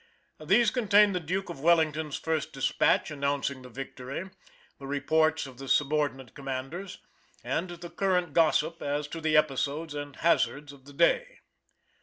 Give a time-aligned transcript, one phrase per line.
[0.43, 4.31] These contained the Duke of Wellington's first despatch announcing the victory,
[4.79, 6.97] the reports of the subordinate commanders,
[7.43, 11.41] and the current gossip as to the episodes and hazards of the day.